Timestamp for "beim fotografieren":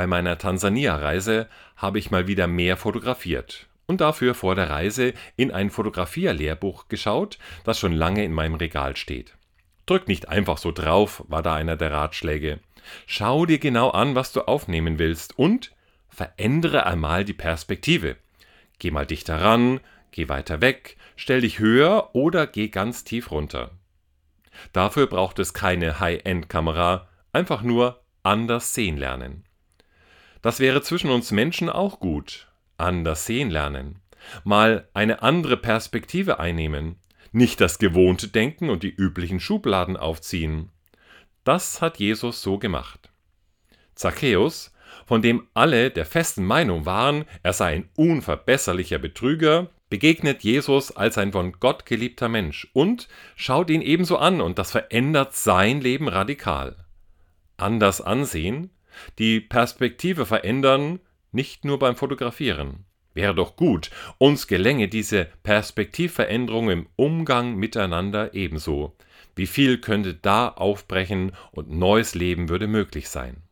61.78-62.84